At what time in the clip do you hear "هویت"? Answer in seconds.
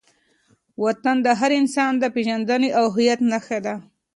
2.95-3.19